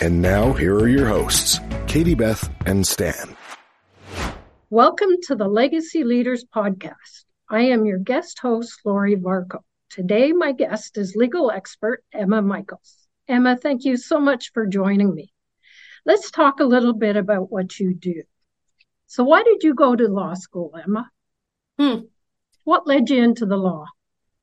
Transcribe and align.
And 0.00 0.22
now, 0.22 0.52
here 0.52 0.74
are 0.76 0.88
your 0.88 1.06
hosts, 1.06 1.60
Katie 1.86 2.14
Beth 2.14 2.50
and 2.66 2.86
Stan. 2.86 3.36
Welcome 4.70 5.10
to 5.24 5.36
the 5.36 5.46
Legacy 5.46 6.02
Leaders 6.02 6.44
Podcast. 6.44 7.24
I 7.50 7.60
am 7.62 7.84
your 7.84 7.98
guest 7.98 8.38
host, 8.40 8.80
Lori 8.84 9.16
Varco. 9.16 9.58
Today, 9.90 10.32
my 10.32 10.52
guest 10.52 10.96
is 10.98 11.14
legal 11.14 11.50
expert 11.50 12.02
Emma 12.12 12.42
Michaels. 12.42 12.96
Emma, 13.28 13.56
thank 13.56 13.84
you 13.84 13.96
so 13.96 14.18
much 14.18 14.50
for 14.52 14.66
joining 14.66 15.14
me. 15.14 15.32
Let's 16.04 16.30
talk 16.30 16.60
a 16.60 16.64
little 16.64 16.94
bit 16.94 17.16
about 17.16 17.52
what 17.52 17.78
you 17.78 17.94
do. 17.94 18.22
So, 19.06 19.22
why 19.24 19.42
did 19.42 19.62
you 19.62 19.74
go 19.74 19.94
to 19.94 20.08
law 20.08 20.34
school, 20.34 20.74
Emma? 20.82 21.10
Hmm. 21.78 22.06
What 22.64 22.86
led 22.86 23.10
you 23.10 23.22
into 23.22 23.46
the 23.46 23.56
law? 23.56 23.84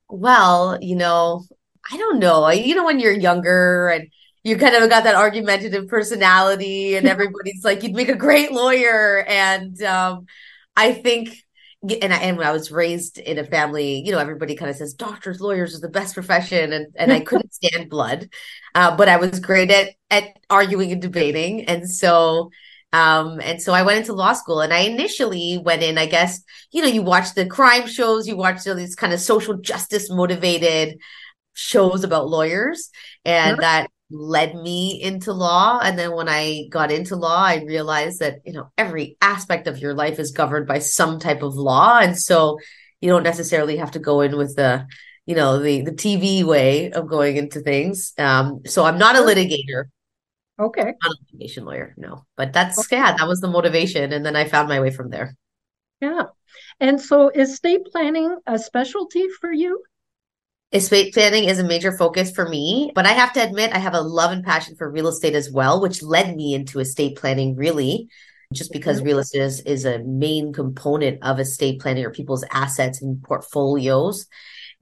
Well, 0.08 0.78
you 0.80 0.96
know, 0.96 1.44
I 1.90 1.96
don't 1.96 2.18
know. 2.18 2.48
You 2.50 2.74
know, 2.74 2.84
when 2.84 3.00
you're 3.00 3.12
younger 3.12 3.88
and 3.88 4.08
you 4.42 4.56
kind 4.56 4.74
of 4.74 4.88
got 4.88 5.04
that 5.04 5.14
argumentative 5.14 5.88
personality, 5.88 6.96
and 6.96 7.06
everybody's 7.08 7.64
like, 7.64 7.82
you'd 7.82 7.94
make 7.94 8.08
a 8.08 8.16
great 8.16 8.52
lawyer. 8.52 9.24
And 9.26 9.80
um, 9.82 10.26
I 10.76 10.92
think, 10.92 11.36
and 11.82 12.12
I, 12.12 12.18
and 12.18 12.36
when 12.36 12.46
I 12.46 12.52
was 12.52 12.70
raised 12.70 13.18
in 13.18 13.38
a 13.38 13.44
family, 13.44 14.02
you 14.04 14.12
know, 14.12 14.18
everybody 14.18 14.54
kind 14.54 14.70
of 14.70 14.76
says 14.76 14.94
doctors, 14.94 15.40
lawyers 15.40 15.76
are 15.76 15.80
the 15.80 15.88
best 15.88 16.14
profession, 16.14 16.72
and 16.72 16.86
and 16.96 17.12
I 17.12 17.20
couldn't 17.28 17.54
stand 17.54 17.90
blood, 17.90 18.28
uh, 18.74 18.96
but 18.96 19.08
I 19.08 19.16
was 19.16 19.40
great 19.40 19.70
at 19.70 19.90
at 20.10 20.24
arguing 20.48 20.92
and 20.92 21.02
debating, 21.02 21.64
and 21.64 21.88
so 21.90 22.50
um, 22.92 23.40
and 23.40 23.62
so 23.62 23.72
I 23.72 23.82
went 23.82 23.98
into 23.98 24.14
law 24.14 24.32
school 24.32 24.60
and 24.60 24.72
I 24.72 24.80
initially 24.80 25.58
went 25.58 25.82
in, 25.82 25.96
I 25.96 26.06
guess, 26.06 26.42
you 26.72 26.82
know, 26.82 26.88
you 26.88 27.02
watch 27.02 27.34
the 27.34 27.46
crime 27.46 27.86
shows, 27.86 28.26
you 28.26 28.36
watch 28.36 28.64
these 28.64 28.96
kind 28.96 29.12
of 29.12 29.20
social 29.20 29.54
justice 29.58 30.10
motivated 30.10 30.98
shows 31.54 32.02
about 32.02 32.28
lawyers. 32.28 32.90
And 33.24 33.58
that 33.58 33.90
led 34.10 34.54
me 34.54 35.00
into 35.00 35.32
law. 35.32 35.80
And 35.82 35.98
then 35.98 36.12
when 36.12 36.28
I 36.28 36.66
got 36.70 36.90
into 36.90 37.16
law, 37.16 37.44
I 37.44 37.64
realized 37.64 38.20
that, 38.20 38.40
you 38.44 38.52
know, 38.52 38.70
every 38.76 39.16
aspect 39.20 39.66
of 39.66 39.78
your 39.78 39.94
life 39.94 40.18
is 40.18 40.32
governed 40.32 40.66
by 40.66 40.80
some 40.80 41.18
type 41.18 41.42
of 41.42 41.54
law. 41.54 41.98
And 41.98 42.18
so 42.18 42.58
you 43.00 43.10
don't 43.10 43.22
necessarily 43.22 43.76
have 43.76 43.92
to 43.92 43.98
go 43.98 44.20
in 44.20 44.36
with 44.36 44.56
the, 44.56 44.86
you 45.26 45.34
know, 45.34 45.58
the 45.58 45.82
the 45.82 45.92
TV 45.92 46.44
way 46.44 46.90
of 46.90 47.08
going 47.08 47.36
into 47.36 47.60
things. 47.60 48.12
Um, 48.18 48.62
so 48.66 48.84
I'm 48.84 48.98
not 48.98 49.16
a 49.16 49.20
litigator 49.20 49.84
Okay. 50.60 50.82
Not 50.82 51.12
a 51.12 51.16
litigation 51.22 51.64
lawyer, 51.64 51.94
no. 51.96 52.26
But 52.36 52.52
that's 52.52 52.78
okay. 52.80 52.96
yeah, 52.96 53.16
that 53.16 53.26
was 53.26 53.40
the 53.40 53.48
motivation. 53.48 54.12
And 54.12 54.24
then 54.24 54.36
I 54.36 54.44
found 54.44 54.68
my 54.68 54.80
way 54.80 54.90
from 54.90 55.08
there. 55.08 55.34
Yeah. 56.02 56.24
And 56.78 57.00
so 57.00 57.30
is 57.30 57.52
estate 57.52 57.86
planning 57.90 58.36
a 58.46 58.58
specialty 58.58 59.28
for 59.40 59.50
you? 59.50 59.82
Estate 60.72 61.12
planning 61.12 61.44
is 61.44 61.58
a 61.58 61.64
major 61.64 61.90
focus 61.96 62.30
for 62.30 62.48
me, 62.48 62.92
but 62.94 63.04
I 63.04 63.10
have 63.12 63.32
to 63.32 63.42
admit 63.42 63.72
I 63.72 63.78
have 63.78 63.94
a 63.94 64.00
love 64.00 64.30
and 64.30 64.44
passion 64.44 64.76
for 64.76 64.88
real 64.88 65.08
estate 65.08 65.34
as 65.34 65.50
well, 65.50 65.80
which 65.80 66.00
led 66.00 66.36
me 66.36 66.54
into 66.54 66.78
estate 66.78 67.16
planning 67.16 67.56
really, 67.56 68.08
just 68.52 68.72
because 68.72 68.98
mm-hmm. 68.98 69.06
real 69.06 69.18
estate 69.18 69.42
is, 69.42 69.60
is 69.62 69.84
a 69.84 69.98
main 70.04 70.52
component 70.52 71.24
of 71.24 71.40
estate 71.40 71.80
planning 71.80 72.04
or 72.04 72.10
people's 72.10 72.44
assets 72.52 73.02
and 73.02 73.20
portfolios. 73.20 74.26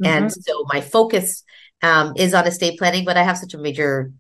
Mm-hmm. 0.03 0.07
And 0.07 0.33
so 0.33 0.65
my 0.67 0.83
focus 0.83 1.43
um, 1.83 2.13
is 2.17 2.35
on 2.35 2.47
estate 2.47 2.79
planning, 2.79 3.07
but 3.07 3.17
I 3.17 3.23
have 3.23 3.39
such 3.39 3.55
a 3.55 3.59
major 3.59 4.13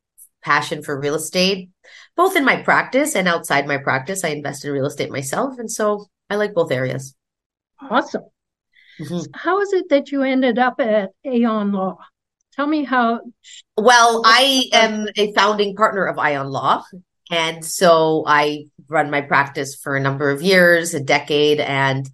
passion 0.43 0.83
for 0.83 0.99
real 0.99 1.17
estate, 1.17 1.69
both 2.17 2.35
in 2.35 2.47
my 2.47 2.63
practice 2.63 3.15
and 3.15 3.29
outside 3.29 3.67
my 3.67 3.77
practice. 3.77 4.25
I 4.25 4.29
invest 4.29 4.65
in 4.65 4.73
real 4.73 4.87
estate 4.87 5.11
myself. 5.11 5.59
And 5.59 5.71
so 5.71 6.07
I 6.31 6.37
like 6.37 6.55
both 6.55 6.73
areas. 6.73 7.15
Awesome. 7.79 8.23
Mm-hmm. 9.01 9.31
How 9.35 9.61
is 9.61 9.73
it 9.73 9.89
that 9.91 10.11
you 10.11 10.23
ended 10.23 10.59
up 10.59 10.81
at 10.81 11.11
Aion 11.27 11.73
Law? 11.73 11.99
Tell 12.55 12.67
me 12.67 12.85
how. 12.85 13.21
Well, 13.77 14.23
I 14.25 14.65
am 14.73 15.07
a 15.17 15.33
founding 15.33 15.77
partner 15.77 16.07
of 16.07 16.17
Aion 16.17 16.51
Law. 16.51 16.85
And 17.31 17.65
so 17.65 18.25
I 18.27 18.65
run 18.89 19.11
my 19.11 19.21
practice 19.21 19.77
for 19.77 19.97
a 19.97 20.01
number 20.01 20.31
of 20.31 20.43
years, 20.43 20.95
a 20.95 21.01
decade. 21.01 21.61
And 21.61 22.09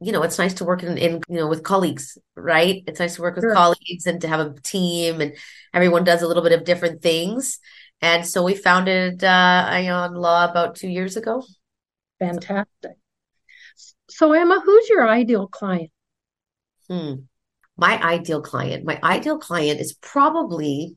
you 0.00 0.12
know, 0.12 0.22
it's 0.22 0.38
nice 0.38 0.54
to 0.54 0.64
work 0.64 0.82
in, 0.82 0.96
in, 0.96 1.20
you 1.28 1.36
know, 1.36 1.46
with 1.46 1.62
colleagues, 1.62 2.16
right? 2.34 2.82
It's 2.86 3.00
nice 3.00 3.16
to 3.16 3.22
work 3.22 3.36
with 3.36 3.44
sure. 3.44 3.52
colleagues 3.52 4.06
and 4.06 4.20
to 4.22 4.28
have 4.28 4.40
a 4.40 4.54
team 4.62 5.20
and 5.20 5.36
everyone 5.74 6.04
does 6.04 6.22
a 6.22 6.26
little 6.26 6.42
bit 6.42 6.52
of 6.52 6.64
different 6.64 7.02
things. 7.02 7.58
And 8.00 8.26
so 8.26 8.42
we 8.42 8.54
founded 8.54 9.22
uh, 9.22 9.68
Aion 9.70 10.16
Law 10.16 10.48
about 10.50 10.76
two 10.76 10.88
years 10.88 11.18
ago. 11.18 11.44
Fantastic. 12.18 12.92
So, 14.10 14.32
Emma, 14.32 14.60
who's 14.64 14.88
your 14.88 15.08
ideal 15.08 15.46
client? 15.46 15.90
Hmm. 16.88 17.14
My 17.76 18.02
ideal 18.02 18.42
client. 18.42 18.84
My 18.84 18.98
ideal 19.02 19.38
client 19.38 19.80
is 19.80 19.94
probably 19.94 20.96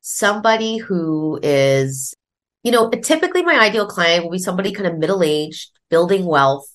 somebody 0.00 0.78
who 0.78 1.40
is, 1.42 2.14
you 2.62 2.72
know, 2.72 2.90
typically 2.90 3.42
my 3.42 3.58
ideal 3.58 3.86
client 3.86 4.24
will 4.24 4.30
be 4.30 4.38
somebody 4.38 4.72
kind 4.72 4.86
of 4.86 4.98
middle 4.98 5.22
aged, 5.22 5.70
building 5.88 6.24
wealth, 6.24 6.68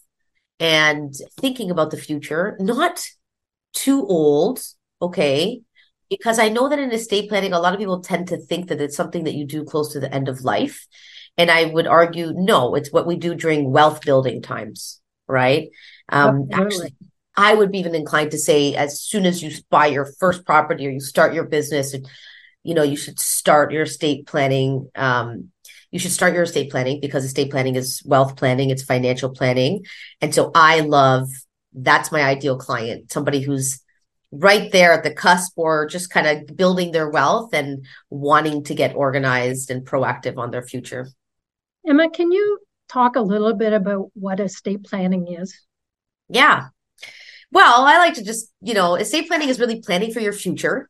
and 0.60 1.14
thinking 1.40 1.72
about 1.72 1.92
the 1.92 1.98
future, 1.98 2.58
not 2.60 3.06
too 3.74 4.06
old, 4.06 4.62
okay? 5.02 5.62
Because 6.10 6.40
I 6.40 6.50
know 6.50 6.70
that 6.70 6.80
in 6.80 6.92
estate 6.92 7.30
planning, 7.30 7.54
a 7.54 7.60
lot 7.60 7.74
of 7.74 7.80
people 7.80 8.02
tend 8.02 8.28
to 8.30 8.38
think 8.38 8.70
that 8.70 8.82
it's 8.82 8.96
something 8.96 9.24
that 9.26 9.36
you 9.36 9.46
do 9.46 9.64
close 9.64 9.94
to 9.94 10.00
the 10.00 10.14
end 10.14 10.30
of 10.30 10.44
life. 10.44 10.88
And 11.38 11.52
I 11.52 11.66
would 11.66 11.88
argue, 11.88 12.32
no, 12.34 12.76
it's 12.76 12.92
what 12.92 13.08
we 13.08 13.18
do 13.18 13.36
during 13.36 13.72
wealth 13.72 14.02
building 14.02 14.42
times, 14.42 15.02
right? 15.28 15.70
Um, 16.10 16.50
actually, 16.52 16.94
I 17.36 17.54
would 17.54 17.72
be 17.72 17.80
even 17.80 17.96
inclined 17.96 18.32
to 18.32 18.38
say 18.38 18.76
as 18.76 19.02
soon 19.02 19.26
as 19.26 19.44
you 19.44 19.52
buy 19.70 19.88
your 19.88 20.06
first 20.20 20.46
property 20.46 20.88
or 20.88 20.92
you 20.92 21.00
start 21.00 21.34
your 21.34 21.46
business, 21.46 21.96
you 22.64 22.74
know, 22.74 22.84
you 22.84 22.96
should 22.96 23.20
start 23.20 23.72
your 23.72 23.84
estate 23.84 24.28
planning 24.28 24.90
um, 24.96 25.52
you 25.96 26.00
should 26.00 26.12
start 26.12 26.34
your 26.34 26.44
estate 26.44 26.70
planning 26.70 27.00
because 27.00 27.24
estate 27.24 27.50
planning 27.50 27.78
is 27.78 28.02
wealth 28.04 28.36
planning, 28.36 28.70
it's 28.70 28.84
financial 28.84 29.30
planning. 29.30 29.86
And 30.20 30.36
so 30.36 30.52
I 30.54 30.82
love 30.82 31.30
that's 31.74 32.12
my 32.12 32.22
ideal 32.22 32.58
client, 32.58 33.14
somebody 33.14 33.40
who's 33.40 33.82
right 34.30 34.74
there 34.74 34.92
at 34.92 35.06
the 35.06 35.14
cusp 35.14 35.54
or 35.56 35.86
just 35.86 36.10
kind 36.10 36.28
of 36.28 36.58
building 36.58 36.92
their 36.92 37.10
wealth 37.10 37.54
and 37.54 37.86
wanting 38.10 38.66
to 38.66 38.76
get 38.76 38.94
organized 38.94 39.72
and 39.72 39.88
proactive 39.88 40.38
on 40.38 40.52
their 40.52 40.64
future. 40.64 41.08
Emma, 41.88 42.10
can 42.10 42.30
you 42.30 42.60
talk 42.90 43.16
a 43.16 43.22
little 43.22 43.54
bit 43.54 43.74
about 43.74 44.10
what 44.14 44.40
estate 44.40 44.84
planning 44.84 45.28
is? 45.34 45.60
Yeah. 46.30 46.68
Well, 47.52 47.86
I 47.86 47.98
like 47.98 48.16
to 48.16 48.24
just, 48.24 48.52
you 48.62 48.74
know, 48.74 48.96
estate 48.96 49.28
planning 49.28 49.50
is 49.50 49.60
really 49.60 49.82
planning 49.82 50.12
for 50.12 50.20
your 50.20 50.34
future 50.34 50.90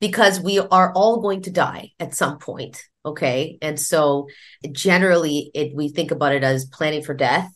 because 0.00 0.40
we 0.40 0.58
are 0.58 0.92
all 0.94 1.20
going 1.20 1.42
to 1.42 1.50
die 1.50 1.90
at 2.00 2.14
some 2.14 2.38
point 2.38 2.82
okay 3.04 3.58
and 3.62 3.78
so 3.78 4.26
generally 4.72 5.50
it 5.54 5.74
we 5.74 5.88
think 5.88 6.10
about 6.10 6.32
it 6.34 6.42
as 6.42 6.64
planning 6.66 7.02
for 7.02 7.14
death 7.14 7.50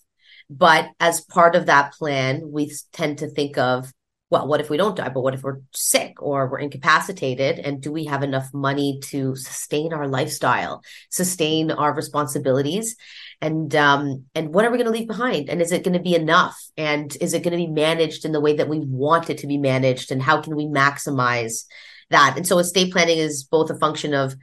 but 0.49 0.89
as 1.01 1.21
part 1.23 1.57
of 1.57 1.67
that 1.67 1.93
plan 1.93 2.43
we 2.51 2.71
tend 2.93 3.19
to 3.19 3.29
think 3.29 3.59
of 3.59 3.93
well 4.31 4.47
what 4.47 4.61
if 4.61 4.71
we 4.71 4.77
don't 4.77 4.97
die 4.97 5.09
but 5.09 5.21
what 5.21 5.35
if 5.35 5.43
we're 5.43 5.61
sick 5.73 6.23
or 6.23 6.49
we're 6.49 6.59
incapacitated? 6.59 7.59
And 7.59 7.81
do 7.81 7.93
we 7.93 8.07
have 8.07 8.23
enough 8.23 8.53
money 8.53 9.01
to 9.05 9.37
sustain 9.37 9.93
our 9.93 10.09
lifestyle 10.09 10.83
sustain 11.11 11.71
our 11.71 11.95
responsibilities? 11.95 12.97
And 13.41 13.75
um 13.75 14.25
and 14.35 14.55
what 14.55 14.65
are 14.65 14.71
we 14.71 14.79
going 14.79 14.91
to 14.91 14.99
leave 14.99 15.09
behind? 15.09 15.49
And 15.49 15.61
is 15.61 15.73
it 15.73 15.85
going 15.85 15.97
to 15.97 16.03
be 16.03 16.15
enough? 16.15 16.57
And 16.77 17.17
is 17.21 17.35
it 17.35 17.43
going 17.43 17.53
to 17.53 17.65
be 17.65 17.73
managed 17.73 18.25
in 18.25 18.33
the 18.33 18.41
way 18.41 18.55
that 18.57 18.69
we 18.69 18.81
want 18.81 19.31
it 19.31 19.39
to 19.39 19.47
be 19.47 19.59
managed? 19.59 20.11
And 20.11 20.23
how 20.23 20.41
can 20.41 20.57
we 20.57 20.67
maximize 20.67 21.65
that? 22.11 22.35
And 22.37 22.47
so 22.47 22.59
estate 22.59 22.93
planning 22.93 23.19
is 23.19 23.45
both 23.45 23.71
a 23.71 23.79
function 23.79 24.15
of 24.15 24.35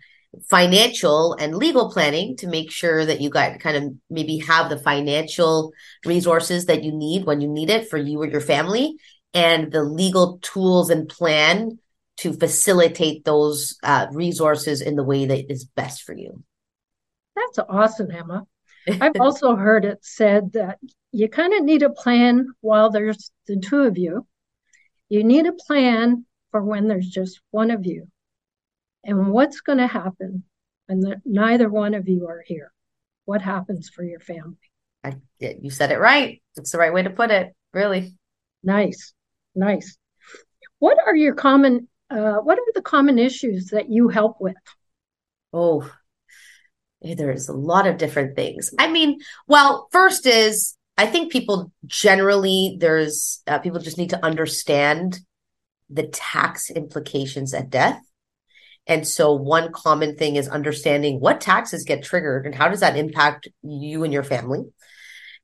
financial 0.50 1.34
and 1.34 1.56
legal 1.56 1.92
planning 1.92 2.38
to 2.38 2.48
make 2.48 2.72
sure 2.72 3.06
that 3.06 3.20
you 3.20 3.30
got 3.30 3.60
kind 3.60 3.76
of 3.76 3.94
maybe 4.10 4.38
have 4.38 4.70
the 4.70 4.78
financial 4.78 5.74
resources 6.06 6.66
that 6.66 6.84
you 6.84 6.92
need 6.94 7.26
when 7.26 7.42
you 7.42 7.50
need 7.50 7.70
it 7.70 7.90
for 7.90 7.98
you 7.98 8.22
or 8.22 8.28
your 8.28 8.40
family 8.40 8.96
and 9.34 9.72
the 9.72 9.84
legal 9.84 10.40
tools 10.42 10.90
and 10.90 11.08
plan 11.10 11.80
to 12.18 12.34
facilitate 12.34 13.26
those 13.26 13.78
uh, 13.84 14.08
resources 14.12 14.82
in 14.82 14.96
the 14.96 15.04
way 15.04 15.26
that 15.26 15.52
is 15.52 15.66
best 15.66 16.04
for 16.04 16.16
you 16.16 16.44
that's 17.36 17.60
awesome 17.70 18.12
emma 18.12 18.46
i've 19.02 19.20
also 19.20 19.56
heard 19.56 19.86
it 19.86 20.00
said 20.02 20.54
that 20.54 20.78
you 21.12 21.28
kind 21.28 21.54
of 21.54 21.64
need 21.64 21.84
a 21.84 21.90
plan 21.90 22.48
while 22.62 22.90
there's 22.90 23.32
the 23.48 23.58
two 23.58 23.82
of 23.82 23.98
you 23.98 24.26
you 25.10 25.24
need 25.24 25.46
a 25.46 25.54
plan 25.54 26.26
for 26.52 26.64
when 26.64 26.88
there's 26.88 27.10
just 27.10 27.42
one 27.52 27.72
of 27.72 27.86
you 27.86 28.08
and 29.04 29.32
what's 29.32 29.62
going 29.62 29.80
to 29.80 29.88
happen 29.88 30.44
when 30.92 31.00
the, 31.00 31.22
neither 31.26 31.70
one 31.70 31.94
of 31.94 32.08
you 32.08 32.28
are 32.28 32.44
here? 32.46 32.72
What 33.26 33.42
happens 33.42 33.90
for 33.90 34.04
your 34.04 34.20
family? 34.20 34.58
I, 35.04 35.16
you 35.40 35.72
said 35.72 35.92
it 35.92 36.00
right. 36.00 36.42
It's 36.58 36.72
the 36.72 36.78
right 36.78 36.94
way 36.94 37.04
to 37.04 37.10
put 37.10 37.32
it. 37.32 37.56
Really 37.74 38.16
nice, 38.64 39.14
nice. 39.56 39.98
What 40.80 40.98
are 41.06 41.16
your 41.16 41.36
common? 41.36 41.88
Uh, 42.10 42.38
what 42.38 42.58
are 42.58 42.74
the 42.74 42.82
common 42.82 43.20
issues 43.20 43.68
that 43.68 43.90
you 43.90 44.10
help 44.10 44.38
with? 44.40 44.56
Oh, 45.54 45.90
there's 47.02 47.50
a 47.50 47.54
lot 47.54 47.88
of 47.88 47.98
different 47.98 48.36
things. 48.36 48.74
I 48.78 48.92
mean, 48.92 49.20
well, 49.48 49.88
first 49.92 50.26
is 50.26 50.76
I 50.98 51.08
think 51.08 51.32
people 51.32 51.72
generally 51.86 52.78
there's 52.80 53.42
uh, 53.48 53.60
people 53.60 53.80
just 53.80 53.98
need 53.98 54.12
to 54.12 54.24
understand 54.24 55.20
the 55.90 56.08
tax 56.08 56.70
implications 56.70 57.54
at 57.54 57.70
death. 57.70 58.02
And 58.88 59.08
so 59.08 59.34
one 59.34 59.72
common 59.72 60.16
thing 60.16 60.36
is 60.36 60.48
understanding 60.48 61.20
what 61.20 61.42
taxes 61.42 61.84
get 61.84 62.04
triggered 62.04 62.46
and 62.46 62.56
how 62.56 62.68
does 62.68 62.80
that 62.80 62.98
impact 62.98 63.48
you 63.62 64.04
and 64.04 64.12
your 64.12 64.24
family. 64.24 64.64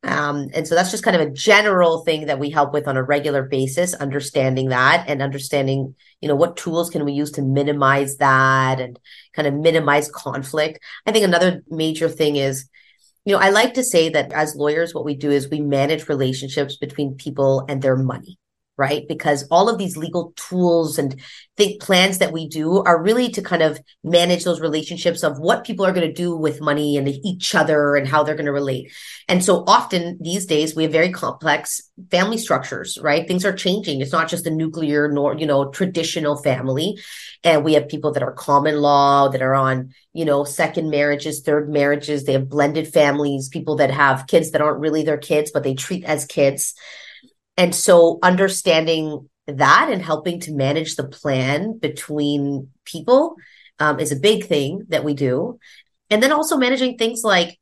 Um, 0.04 0.50
and 0.54 0.68
so 0.68 0.76
that's 0.76 0.92
just 0.92 1.04
kind 1.04 1.20
of 1.20 1.28
a 1.28 1.32
general 1.32 2.04
thing 2.04 2.28
that 2.28 2.40
we 2.40 2.50
help 2.50 2.72
with 2.72 2.88
on 2.88 2.98
a 2.98 3.04
regular 3.04 3.44
basis, 3.44 3.94
understanding 3.96 4.70
that 4.70 5.06
and 5.08 5.22
understanding, 5.22 5.96
you 6.22 6.28
know, 6.28 6.36
what 6.36 6.56
tools 6.56 6.90
can 6.90 7.04
we 7.04 7.14
use 7.14 7.32
to 7.32 7.42
minimize 7.42 8.18
that 8.18 8.80
and 8.80 9.00
kind 9.34 9.48
of 9.48 9.56
minimize 9.56 10.10
conflict. 10.10 10.80
I 11.06 11.12
think 11.12 11.26
another 11.26 11.64
major 11.70 12.10
thing 12.10 12.36
is, 12.36 12.70
you 13.26 13.34
know, 13.34 13.40
I 13.40 13.50
like 13.50 13.74
to 13.74 13.84
say 13.84 14.10
that 14.10 14.32
as 14.32 14.56
lawyers, 14.56 14.94
what 14.94 15.04
we 15.04 15.16
do 15.16 15.32
is 15.32 15.50
we 15.50 15.60
manage 15.60 16.08
relationships 16.08 16.78
between 16.78 17.16
people 17.16 17.66
and 17.68 17.82
their 17.82 17.98
money 17.98 18.38
right? 18.78 19.08
Because 19.08 19.48
all 19.50 19.70
of 19.70 19.78
these 19.78 19.98
legal 19.98 20.34
tools 20.36 21.00
and 21.00 21.20
think 21.58 21.82
plans 21.82 22.20
that 22.20 22.32
we 22.32 22.48
do 22.48 22.84
are 22.84 23.02
really 23.02 23.30
to 23.30 23.42
kind 23.42 23.64
of 23.64 23.80
manage 24.04 24.44
those 24.44 24.62
relationships 24.62 25.24
of 25.24 25.40
what 25.40 25.66
people 25.66 25.86
are 25.86 25.92
going 25.92 26.08
to 26.08 26.14
do 26.14 26.36
with 26.36 26.62
money 26.62 26.96
and 26.96 27.08
each 27.08 27.56
other 27.56 27.96
and 27.96 28.08
how 28.08 28.24
they're 28.24 28.36
going 28.36 28.46
to 28.46 28.52
relate. 28.52 28.92
And 29.28 29.44
so 29.44 29.64
often 29.68 30.20
these 30.22 30.46
days 30.46 30.76
we 30.76 30.84
have 30.84 30.92
very 30.92 31.12
complex 31.12 31.82
family 32.12 32.38
structures, 32.38 32.98
right? 33.02 33.28
Things 33.28 33.44
are 33.44 33.54
changing. 33.54 34.00
It's 34.00 34.12
not 34.12 34.30
just 34.30 34.44
the 34.44 34.52
nuclear 34.52 35.10
nor, 35.12 35.36
you 35.36 35.48
know, 35.48 35.72
traditional 35.72 36.38
family. 36.38 37.00
And 37.44 37.64
we 37.64 37.74
have 37.74 37.88
people 37.88 38.12
that 38.12 38.24
are 38.24 38.34
common 38.34 38.78
law 38.78 39.30
that 39.30 39.42
are 39.42 39.56
on, 39.56 39.94
you 40.14 40.26
know, 40.26 40.44
second 40.44 40.92
marriages, 40.92 41.42
third 41.42 41.70
marriages. 41.70 42.24
They 42.24 42.34
have 42.34 42.50
blended 42.50 42.88
families, 42.88 43.50
people 43.50 43.78
that 43.78 43.90
have 43.90 44.28
kids 44.28 44.52
that 44.52 44.62
aren't 44.62 44.80
really 44.80 45.04
their 45.04 45.18
kids, 45.18 45.50
but 45.52 45.64
they 45.64 45.74
treat 45.74 46.04
as 46.04 46.26
kids. 46.26 46.76
And 47.58 47.74
so 47.74 48.20
understanding 48.22 49.30
that 49.48 49.90
and 49.92 50.02
helping 50.02 50.40
to 50.42 50.54
manage 50.54 50.96
the 50.96 51.08
plan 51.08 51.78
between 51.80 52.70
people 52.86 53.36
um, 53.80 54.00
is 54.00 54.12
a 54.12 54.18
big 54.18 54.46
thing 54.46 54.86
that 54.90 55.04
we 55.04 55.14
do. 55.14 55.60
And 56.10 56.22
then 56.22 56.32
also 56.32 56.58
managing 56.58 56.98
things 56.98 57.24
like 57.24 57.58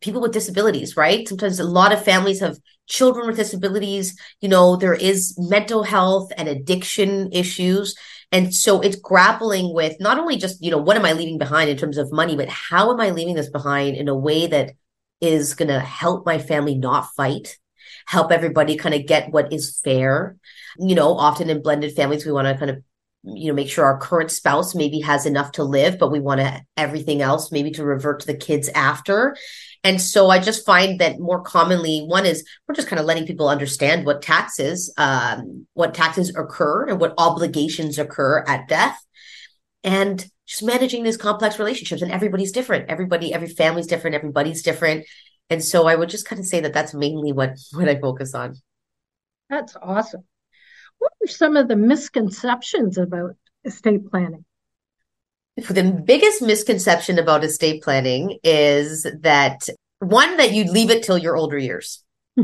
people 0.00 0.20
with 0.20 0.32
disabilities, 0.32 0.96
right? 0.96 1.26
Sometimes 1.26 1.60
a 1.60 1.64
lot 1.64 1.92
of 1.92 2.04
families 2.04 2.40
have 2.40 2.58
children 2.86 3.26
with 3.26 3.36
disabilities. 3.36 4.18
You 4.40 4.48
know, 4.48 4.76
there 4.76 4.94
is 4.94 5.34
mental 5.38 5.82
health 5.82 6.32
and 6.36 6.48
addiction 6.48 7.30
issues. 7.32 7.94
And 8.32 8.54
so 8.54 8.80
it's 8.80 8.96
grappling 8.96 9.72
with 9.72 9.96
not 10.00 10.18
only 10.18 10.36
just, 10.36 10.62
you 10.62 10.70
know, 10.70 10.78
what 10.78 10.96
am 10.96 11.04
I 11.04 11.12
leaving 11.12 11.38
behind 11.38 11.70
in 11.70 11.76
terms 11.76 11.98
of 11.98 12.12
money, 12.12 12.36
but 12.36 12.48
how 12.48 12.92
am 12.92 13.00
I 13.00 13.10
leaving 13.10 13.34
this 13.34 13.50
behind 13.50 13.96
in 13.96 14.08
a 14.08 14.16
way 14.16 14.46
that 14.48 14.72
is 15.20 15.54
going 15.54 15.68
to 15.68 15.80
help 15.80 16.26
my 16.26 16.38
family 16.38 16.74
not 16.74 17.08
fight 17.16 17.56
help 18.06 18.32
everybody 18.32 18.76
kind 18.76 18.94
of 18.94 19.06
get 19.06 19.30
what 19.30 19.52
is 19.52 19.78
fair. 19.84 20.36
You 20.78 20.94
know, 20.94 21.16
often 21.16 21.50
in 21.50 21.62
blended 21.62 21.94
families, 21.94 22.24
we 22.24 22.32
want 22.32 22.48
to 22.48 22.56
kind 22.56 22.70
of 22.70 22.82
you 23.28 23.48
know 23.48 23.54
make 23.54 23.68
sure 23.68 23.84
our 23.84 23.98
current 23.98 24.30
spouse 24.30 24.74
maybe 24.74 25.00
has 25.00 25.26
enough 25.26 25.50
to 25.50 25.64
live 25.64 25.98
but 25.98 26.12
we 26.12 26.20
want 26.20 26.40
to 26.40 26.62
everything 26.76 27.22
else 27.22 27.50
maybe 27.50 27.72
to 27.72 27.84
revert 27.84 28.20
to 28.20 28.26
the 28.26 28.36
kids 28.36 28.68
after. 28.68 29.36
And 29.82 30.00
so 30.00 30.30
i 30.30 30.38
just 30.38 30.64
find 30.64 31.00
that 31.00 31.18
more 31.18 31.42
commonly 31.42 32.04
one 32.06 32.26
is 32.26 32.44
we're 32.66 32.74
just 32.74 32.88
kind 32.88 33.00
of 33.00 33.06
letting 33.06 33.26
people 33.26 33.48
understand 33.48 34.06
what 34.06 34.22
taxes 34.22 34.92
um, 34.96 35.66
what 35.74 35.94
taxes 35.94 36.30
occur 36.36 36.86
and 36.86 37.00
what 37.00 37.14
obligations 37.18 37.98
occur 37.98 38.44
at 38.46 38.68
death 38.68 39.04
and 39.82 40.24
just 40.46 40.62
managing 40.62 41.02
these 41.02 41.16
complex 41.16 41.58
relationships 41.58 42.02
and 42.02 42.12
everybody's 42.12 42.52
different. 42.52 42.88
Everybody 42.88 43.34
every 43.34 43.48
family's 43.48 43.88
different 43.88 44.14
everybody's 44.14 44.62
different 44.62 45.04
and 45.50 45.62
so 45.62 45.86
I 45.86 45.94
would 45.94 46.08
just 46.08 46.26
kind 46.26 46.40
of 46.40 46.46
say 46.46 46.60
that 46.60 46.72
that's 46.72 46.94
mainly 46.94 47.32
what 47.32 47.58
what 47.72 47.88
I 47.88 47.98
focus 47.98 48.34
on. 48.34 48.54
That's 49.48 49.76
awesome. 49.80 50.24
What 50.98 51.12
are 51.22 51.28
some 51.28 51.56
of 51.56 51.68
the 51.68 51.76
misconceptions 51.76 52.98
about 52.98 53.36
estate 53.64 54.10
planning? 54.10 54.44
The 55.56 56.02
biggest 56.04 56.42
misconception 56.42 57.18
about 57.18 57.44
estate 57.44 57.82
planning 57.82 58.38
is 58.42 59.06
that 59.20 59.68
one 60.00 60.36
that 60.36 60.52
you 60.52 60.64
leave 60.64 60.90
it 60.90 61.02
till 61.02 61.16
your 61.16 61.36
older 61.36 61.58
years. 61.58 62.02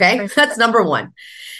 Okay, 0.00 0.26
that's 0.36 0.58
number 0.58 0.82
one. 0.82 1.12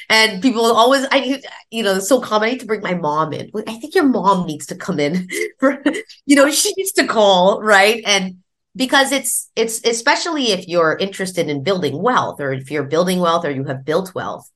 And 0.08 0.42
people 0.42 0.64
always, 0.64 1.06
I, 1.10 1.40
you 1.70 1.82
know, 1.82 1.96
it's 1.96 2.08
so 2.08 2.20
common. 2.20 2.48
I 2.48 2.52
need 2.52 2.60
to 2.60 2.66
bring 2.66 2.82
my 2.82 2.94
mom 2.94 3.32
in. 3.32 3.50
I 3.66 3.78
think 3.78 3.94
your 3.94 4.04
mom 4.04 4.46
needs 4.46 4.66
to 4.66 4.74
come 4.74 5.00
in 5.00 5.28
for, 5.58 5.82
you 6.26 6.36
know, 6.36 6.50
she 6.50 6.72
needs 6.76 6.92
to 6.92 7.06
call, 7.06 7.62
right? 7.62 8.02
And 8.04 8.38
because 8.76 9.12
it's 9.12 9.50
it's 9.56 9.84
especially 9.84 10.52
if 10.52 10.66
you're 10.68 10.96
interested 10.96 11.48
in 11.48 11.62
building 11.62 12.00
wealth 12.02 12.40
or 12.40 12.52
if 12.52 12.70
you're 12.70 12.84
building 12.84 13.20
wealth 13.20 13.44
or 13.44 13.50
you 13.50 13.64
have 13.64 13.84
built 13.84 14.14
wealth 14.14 14.50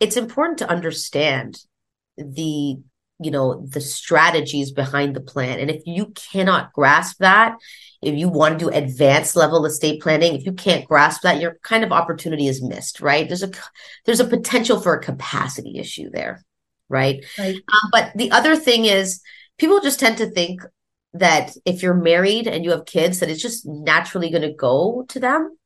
it's 0.00 0.16
important 0.16 0.58
to 0.58 0.70
understand 0.70 1.58
the 2.16 2.76
you 3.20 3.30
know 3.30 3.66
the 3.66 3.80
strategies 3.80 4.70
behind 4.70 5.14
the 5.14 5.20
plan. 5.20 5.58
And 5.58 5.70
if 5.70 5.82
you 5.86 6.12
cannot 6.14 6.72
grasp 6.72 7.18
that 7.18 7.56
if 8.00 8.16
you 8.16 8.28
want 8.28 8.58
to 8.58 8.64
do 8.66 8.70
advanced 8.70 9.34
level 9.34 9.66
estate 9.66 10.00
planning 10.00 10.36
if 10.36 10.46
you 10.46 10.52
can't 10.52 10.86
grasp 10.86 11.22
that 11.22 11.40
your 11.40 11.58
kind 11.62 11.82
of 11.82 11.92
opportunity 11.92 12.46
is 12.46 12.62
missed 12.62 13.00
right? 13.00 13.26
There's 13.26 13.42
a 13.42 13.50
there's 14.06 14.20
a 14.20 14.24
potential 14.24 14.80
for 14.80 14.94
a 14.94 15.02
capacity 15.02 15.78
issue 15.78 16.10
there 16.10 16.44
right, 16.88 17.24
right. 17.38 17.56
Um, 17.56 17.90
but 17.90 18.12
the 18.14 18.30
other 18.30 18.56
thing 18.56 18.84
is 18.84 19.20
people 19.58 19.80
just 19.80 20.00
tend 20.00 20.18
to 20.18 20.30
think 20.30 20.62
that 21.14 21.56
if 21.64 21.82
you're 21.82 21.94
married 21.94 22.46
and 22.46 22.64
you 22.64 22.70
have 22.70 22.84
kids, 22.84 23.20
that 23.20 23.30
it's 23.30 23.42
just 23.42 23.66
naturally 23.66 24.30
going 24.30 24.42
to 24.42 24.52
go 24.52 25.04
to 25.08 25.20
them. 25.20 25.56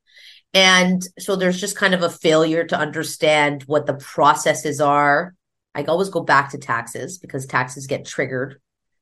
And 0.55 1.03
so 1.19 1.37
there's 1.37 1.61
just 1.61 1.77
kind 1.77 1.95
of 1.95 2.03
a 2.03 2.11
failure 2.11 2.65
to 2.65 2.79
understand 2.79 3.63
what 3.65 3.87
the 3.87 3.95
processes 3.95 4.81
are. 4.81 5.35
I 5.75 5.85
always 5.85 6.11
go 6.11 6.23
back 6.23 6.51
to 6.51 6.59
taxes 6.59 7.19
because 7.19 7.47
taxes 7.47 7.87
get 7.87 8.05
triggered, 8.05 8.61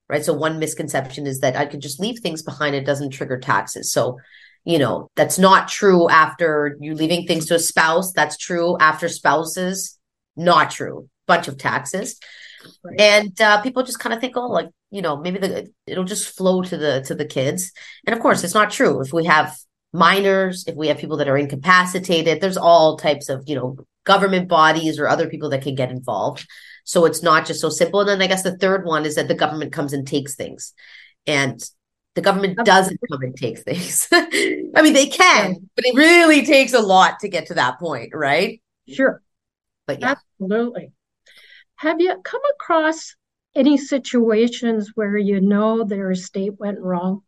right? 0.08 0.24
So 0.24 0.32
one 0.32 0.60
misconception 0.60 1.26
is 1.26 1.40
that 1.40 1.56
I 1.56 1.66
could 1.66 1.80
just 1.80 1.98
leave 1.98 2.20
things 2.20 2.42
behind. 2.42 2.76
It 2.76 2.86
doesn't 2.86 3.10
trigger 3.10 3.38
taxes. 3.38 3.90
So, 3.90 4.18
you 4.64 4.78
know, 4.78 5.10
that's 5.16 5.38
not 5.38 5.68
true 5.68 6.08
after 6.08 6.76
you 6.80 6.94
leaving 6.94 7.26
things 7.26 7.46
to 7.46 7.56
a 7.56 7.58
spouse. 7.58 8.12
That's 8.12 8.36
true 8.36 8.76
after 8.78 9.08
spouses. 9.08 9.98
Not 10.36 10.70
true. 10.70 11.08
Bunch 11.26 11.48
of 11.48 11.58
taxes. 11.58 12.20
Right. 12.84 13.00
And 13.00 13.40
uh, 13.40 13.60
people 13.62 13.82
just 13.82 13.98
kind 13.98 14.14
of 14.14 14.20
think, 14.20 14.36
oh, 14.36 14.48
like 14.48 14.68
you 14.90 15.02
know, 15.02 15.16
maybe 15.16 15.38
the 15.38 15.72
it'll 15.86 16.04
just 16.04 16.36
flow 16.36 16.62
to 16.62 16.76
the 16.76 17.02
to 17.02 17.14
the 17.14 17.24
kids. 17.24 17.72
And 18.06 18.14
of 18.14 18.20
course, 18.20 18.44
it's 18.44 18.54
not 18.54 18.70
true. 18.70 19.00
If 19.00 19.12
we 19.12 19.24
have 19.26 19.56
minors, 19.92 20.64
if 20.66 20.74
we 20.74 20.88
have 20.88 20.98
people 20.98 21.16
that 21.18 21.28
are 21.28 21.38
incapacitated, 21.38 22.40
there's 22.40 22.56
all 22.56 22.96
types 22.96 23.28
of 23.28 23.44
you 23.46 23.54
know 23.54 23.76
government 24.04 24.48
bodies 24.48 24.98
or 24.98 25.08
other 25.08 25.28
people 25.28 25.50
that 25.50 25.62
can 25.62 25.74
get 25.74 25.90
involved. 25.90 26.46
So 26.84 27.04
it's 27.04 27.22
not 27.22 27.46
just 27.46 27.60
so 27.60 27.68
simple. 27.68 28.00
And 28.00 28.08
then 28.08 28.22
I 28.22 28.26
guess 28.26 28.42
the 28.42 28.56
third 28.58 28.84
one 28.84 29.04
is 29.04 29.14
that 29.14 29.28
the 29.28 29.34
government 29.34 29.72
comes 29.72 29.92
and 29.92 30.06
takes 30.06 30.34
things, 30.34 30.74
and 31.26 31.62
the 32.14 32.22
government 32.22 32.58
doesn't 32.64 33.00
come 33.10 33.22
and 33.22 33.36
take 33.36 33.58
things. 33.60 34.08
I 34.12 34.82
mean, 34.82 34.92
they 34.92 35.06
can, 35.06 35.70
but 35.76 35.86
it 35.86 35.94
really 35.94 36.44
takes 36.44 36.72
a 36.72 36.80
lot 36.80 37.20
to 37.20 37.28
get 37.28 37.46
to 37.46 37.54
that 37.54 37.78
point, 37.78 38.10
right? 38.12 38.60
Sure. 38.88 39.22
But 39.86 40.00
yeah. 40.00 40.16
Absolutely. 40.40 40.92
Have 41.76 42.00
you 42.00 42.20
come 42.22 42.42
across 42.54 43.14
any 43.60 43.76
situations 43.76 44.92
where 44.94 45.16
you 45.16 45.40
know 45.40 45.84
their 45.84 46.10
estate 46.10 46.58
went 46.58 46.80
wrong? 46.80 47.20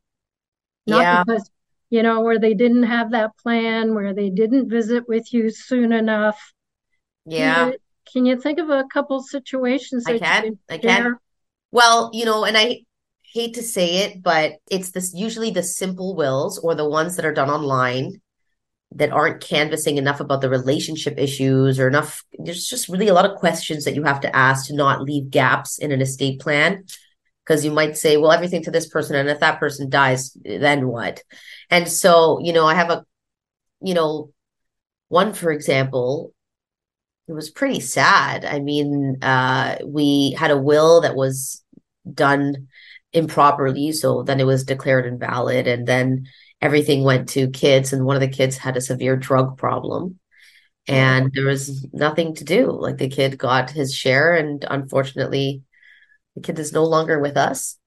Not 0.87 1.03
yeah. 1.03 1.23
because, 1.25 1.51
you 1.91 2.03
know, 2.03 2.23
where 2.23 2.39
they 2.39 2.55
didn't 2.55 2.85
have 2.85 3.11
that 3.11 3.37
plan, 3.37 3.95
where 3.95 4.15
they 4.15 4.31
didn't 4.31 4.71
visit 4.71 5.07
with 5.07 5.33
you 5.33 5.51
soon 5.51 5.93
enough. 5.93 6.41
Yeah. 7.27 7.55
Can 7.55 7.73
you, 7.73 7.79
can 8.13 8.27
you 8.27 8.41
think 8.41 8.59
of 8.59 8.71
a 8.71 8.85
couple 8.91 9.23
situations? 9.23 10.07
I 10.07 10.19
can. 10.19 10.59
I 10.71 10.79
can. 10.79 11.17
Well, 11.71 12.11
you 12.15 12.25
know, 12.25 12.45
and 12.45 12.57
I 12.57 12.81
hate 13.23 13.55
to 13.55 13.63
say 13.63 13.99
it, 13.99 14.23
but 14.23 14.55
it's 14.71 14.91
this 14.91 15.13
usually 15.15 15.51
the 15.51 15.63
simple 15.63 16.17
wills 16.17 16.59
or 16.59 16.75
the 16.75 16.89
ones 16.89 17.17
that 17.17 17.25
are 17.27 17.35
done 17.35 17.51
online 17.51 18.21
that 18.95 19.13
aren't 19.13 19.41
canvassing 19.41 19.97
enough 19.97 20.21
about 20.21 20.41
the 20.41 20.51
relationship 20.51 21.19
issues 21.19 21.79
or 21.79 21.89
enough 21.89 22.25
there's 22.39 22.67
just 22.67 22.89
really 22.89 23.09
a 23.09 23.15
lot 23.15 23.25
of 23.25 23.39
questions 23.39 23.85
that 23.85 23.95
you 23.95 24.03
have 24.03 24.21
to 24.21 24.37
ask 24.37 24.67
to 24.67 24.75
not 24.75 25.03
leave 25.03 25.31
gaps 25.31 25.79
in 25.79 25.93
an 25.93 26.01
estate 26.01 26.41
plan. 26.41 26.85
Because 27.45 27.65
you 27.65 27.73
might 27.73 27.97
say 27.97 28.17
well 28.17 28.31
everything 28.31 28.63
to 28.65 28.71
this 28.71 28.89
person 28.89 29.17
and 29.17 29.29
if 29.29 29.41
that 29.41 29.59
person 29.59 29.91
dies 29.91 30.37
then 30.45 30.87
what? 30.87 31.23
And 31.71 31.89
so 31.89 32.39
you 32.41 32.53
know 32.53 32.67
i 32.67 32.75
have 32.75 32.91
a 32.91 33.05
you 33.81 33.95
know 33.95 34.31
one 35.09 35.33
for 35.33 35.51
example 35.51 36.33
it 37.29 37.33
was 37.33 37.51
pretty 37.51 37.81
sad. 37.81 38.45
I 38.45 38.61
mean 38.61 39.19
uh 39.23 39.79
we 39.85 40.37
had 40.39 40.51
a 40.51 40.59
will 40.59 41.01
that 41.01 41.17
was 41.17 41.65
done 42.13 42.69
improperly 43.13 43.93
so 43.93 44.23
then 44.23 44.41
it 44.41 44.47
was 44.47 44.65
declared 44.65 45.07
invalid 45.07 45.67
and 45.67 45.87
then 45.87 46.27
everything 46.63 47.03
went 47.03 47.29
to 47.31 47.51
kids, 47.51 47.93
and 47.93 48.07
one 48.07 48.17
of 48.17 48.23
the 48.23 48.29
kids 48.29 48.57
had 48.57 48.77
a 48.77 48.81
severe 48.81 49.17
drug 49.17 49.59
problem. 49.59 50.19
And 50.89 51.33
there 51.33 51.47
was 51.47 51.87
nothing 51.93 52.35
to 52.37 52.45
do. 52.45 52.71
Like 52.71 52.99
the 52.99 53.09
kid 53.09 53.39
got 53.39 53.71
his 53.71 53.95
share, 53.95 54.35
and 54.35 54.65
unfortunately, 54.69 55.63
the 56.35 56.41
kid 56.41 56.59
is 56.59 56.73
no 56.73 56.85
longer 56.85 57.21
with 57.21 57.37
us. 57.37 57.79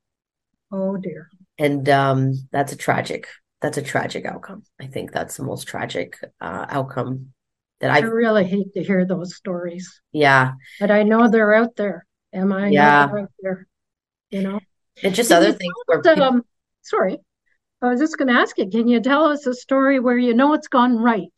Oh 0.72 0.98
dear. 0.98 1.29
And 1.58 1.88
um, 1.89 2.48
that's 2.51 2.74
a 2.74 2.77
tragic. 2.77 3.27
That's 3.62 3.77
a 3.77 3.82
tragic 3.82 4.25
outcome. 4.25 4.63
I 4.79 4.88
think 4.88 5.12
that's 5.12 5.38
the 5.38 5.44
most 5.44 5.67
tragic 5.67 6.17
uh, 6.39 6.65
outcome 6.70 7.34
that 7.79 7.91
I 7.91 8.00
really 8.00 8.46
hate 8.46 8.74
to 8.74 8.84
hear 8.84 9.05
those 9.05 9.36
stories, 9.36 10.01
yeah, 10.12 10.53
but 10.79 10.91
I 10.91 11.03
know 11.03 11.29
they're 11.29 11.53
out 11.53 11.75
there. 11.75 12.05
Am 12.34 12.53
I? 12.53 12.70
Yeah. 12.70 13.10
out 13.12 13.32
there? 13.41 13.67
You 14.29 14.41
know. 14.41 14.60
and 15.03 15.13
just 15.13 15.32
other 15.32 15.51
things 15.51 15.74
where 15.86 16.01
people, 16.01 16.24
um, 16.24 16.46
sorry, 16.82 17.20
I 17.82 17.88
was 17.91 18.01
just 18.01 18.17
going 18.17 18.27
to 18.27 18.34
ask 18.34 18.58
you. 18.58 18.70
Can 18.70 18.89
you 18.89 19.00
tell 19.00 19.25
us 19.27 19.48
a 19.48 19.53
story 19.53 19.98
where 20.00 20.17
you 20.17 20.34
know 20.34 20.53
it's 20.53 20.67
gone 20.67 20.98
right? 20.98 21.32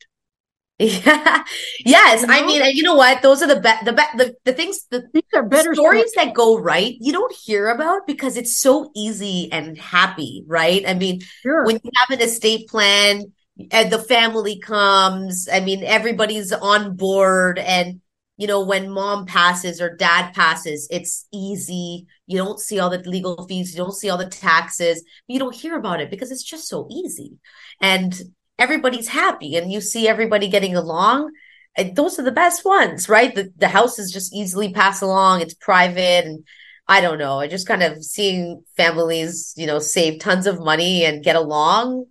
yeah, 0.78 1.44
yes. 1.84 2.22
You 2.22 2.28
I 2.28 2.46
mean, 2.46 2.62
you 2.76 2.82
know 2.84 2.94
what? 2.94 3.20
Those 3.22 3.42
are 3.42 3.48
the 3.48 3.60
be- 3.60 3.84
the 3.84 3.92
be- 3.92 4.16
the 4.16 4.34
the 4.44 4.52
things 4.52 4.86
the 4.90 5.08
These 5.12 5.24
are 5.34 5.42
better 5.42 5.74
stories 5.74 6.12
that 6.14 6.34
go 6.34 6.58
right. 6.58 6.94
You 7.00 7.12
don't 7.12 7.34
hear 7.34 7.68
about 7.68 8.06
because 8.06 8.36
it's 8.36 8.60
so 8.60 8.90
easy 8.94 9.50
and 9.50 9.76
happy, 9.76 10.44
right? 10.46 10.84
I 10.86 10.94
mean, 10.94 11.20
Sure. 11.42 11.64
when 11.64 11.80
you 11.82 11.90
have 11.96 12.10
an 12.18 12.24
estate 12.24 12.68
plan 12.68 13.32
and 13.72 13.90
the 13.90 13.98
family 13.98 14.60
comes, 14.60 15.48
I 15.52 15.60
mean, 15.60 15.82
everybody's 15.82 16.52
on 16.52 16.94
board. 16.96 17.58
And, 17.58 18.00
you 18.38 18.46
know, 18.46 18.62
when 18.62 18.88
mom 18.90 19.26
passes 19.26 19.80
or 19.80 19.96
dad 19.96 20.32
passes, 20.32 20.86
it's 20.90 21.26
easy. 21.32 22.06
You 22.26 22.38
don't 22.38 22.60
see 22.60 22.78
all 22.78 22.88
the 22.88 22.98
legal 22.98 23.46
fees, 23.46 23.72
you 23.72 23.78
don't 23.78 23.92
see 23.92 24.08
all 24.08 24.16
the 24.16 24.28
taxes, 24.28 25.04
you 25.26 25.38
don't 25.38 25.54
hear 25.54 25.76
about 25.76 26.00
it 26.00 26.08
because 26.08 26.30
it's 26.30 26.44
just 26.44 26.68
so 26.68 26.88
easy. 26.90 27.38
And 27.82 28.18
everybody's 28.58 29.08
happy 29.08 29.56
and 29.56 29.70
you 29.70 29.80
see 29.80 30.08
everybody 30.08 30.48
getting 30.48 30.76
along. 30.76 31.32
And 31.76 31.96
those 31.96 32.18
are 32.18 32.22
the 32.22 32.32
best 32.32 32.64
ones, 32.64 33.08
right? 33.08 33.34
The, 33.34 33.52
the 33.56 33.68
house 33.68 33.98
is 33.98 34.12
just 34.12 34.32
easily 34.32 34.72
passed 34.72 35.02
along, 35.02 35.40
it's 35.40 35.54
private 35.54 36.24
and 36.24 36.44
I 36.86 37.00
don't 37.00 37.18
know. 37.18 37.40
I 37.40 37.48
just 37.48 37.68
kind 37.68 37.82
of 37.82 38.02
seeing 38.02 38.64
families, 38.76 39.52
you 39.56 39.66
know, 39.66 39.78
save 39.78 40.20
tons 40.20 40.46
of 40.46 40.60
money 40.60 41.04
and 41.04 41.22
get 41.22 41.36
along. 41.36 42.06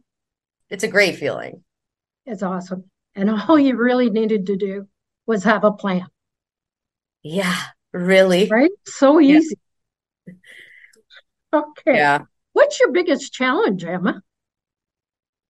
It's 0.70 0.84
a 0.84 0.88
great 0.90 1.16
feeling. 1.16 1.64
It's 2.26 2.44
awesome. 2.44 2.84
And 3.16 3.32
all 3.48 3.58
you 3.58 3.78
really 3.78 4.10
needed 4.10 4.46
to 4.48 4.58
do 4.58 4.88
was 5.26 5.44
have 5.46 5.64
a 5.64 5.72
plan, 5.72 6.06
Yeah, 7.30 7.62
really. 7.94 8.48
right? 8.48 8.72
So 8.86 9.20
Yeah. 9.20 9.38
easy. 9.40 9.56
Okay. 11.54 11.96
Yeah. 11.98 12.20
What's 12.54 12.80
your 12.80 12.92
biggest 12.92 13.34
challenge, 13.34 13.84
Emma? 13.84 14.22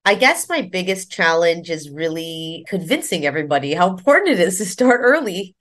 I 0.05 0.15
guess 0.15 0.47
my 0.47 0.61
biggest 0.61 1.11
challenge 1.11 1.69
is 1.69 1.89
really 1.89 2.65
convincing 2.67 3.25
everybody 3.25 3.73
how 3.73 3.89
important 3.89 4.29
it 4.31 4.39
is 4.39 4.57
to 4.57 4.65
start 4.65 5.01
early. 5.03 5.55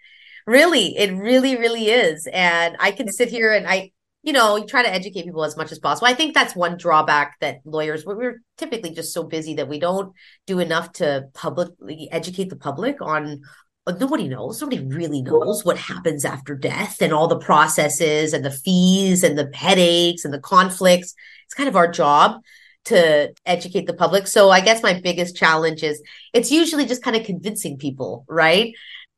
Really, 0.46 0.96
it 0.96 1.12
really, 1.12 1.56
really 1.56 1.88
is. 1.88 2.28
And 2.32 2.76
I 2.78 2.92
can 2.92 3.10
sit 3.10 3.28
here 3.28 3.52
and 3.52 3.66
I, 3.66 3.90
you 4.22 4.32
know, 4.32 4.64
try 4.64 4.82
to 4.84 4.92
educate 4.92 5.24
people 5.24 5.44
as 5.44 5.56
much 5.56 5.72
as 5.72 5.80
possible. 5.80 6.06
I 6.06 6.14
think 6.14 6.32
that's 6.34 6.54
one 6.54 6.76
drawback 6.76 7.36
that 7.40 7.58
lawyers, 7.64 8.06
we're 8.06 8.40
typically 8.56 8.90
just 8.90 9.12
so 9.12 9.24
busy 9.24 9.54
that 9.54 9.68
we 9.68 9.80
don't 9.80 10.12
do 10.46 10.60
enough 10.60 10.92
to 10.94 11.24
publicly 11.34 12.08
educate 12.12 12.48
the 12.48 12.56
public 12.56 13.02
on. 13.02 13.42
Nobody 13.88 14.26
knows. 14.26 14.60
Nobody 14.60 14.82
really 14.82 15.22
knows 15.22 15.64
what 15.64 15.78
happens 15.78 16.24
after 16.24 16.56
death 16.56 17.00
and 17.00 17.12
all 17.12 17.28
the 17.28 17.38
processes 17.38 18.32
and 18.32 18.44
the 18.44 18.50
fees 18.50 19.22
and 19.22 19.38
the 19.38 19.48
headaches 19.54 20.24
and 20.24 20.34
the 20.34 20.40
conflicts. 20.40 21.14
It's 21.44 21.54
kind 21.54 21.68
of 21.68 21.76
our 21.76 21.90
job 21.90 22.40
to 22.86 23.32
educate 23.44 23.86
the 23.86 23.94
public. 23.94 24.26
So 24.26 24.50
I 24.50 24.60
guess 24.60 24.82
my 24.82 25.00
biggest 25.00 25.36
challenge 25.36 25.84
is 25.84 26.02
it's 26.32 26.50
usually 26.50 26.84
just 26.84 27.02
kind 27.02 27.16
of 27.16 27.24
convincing 27.24 27.78
people, 27.78 28.24
right? 28.28 28.74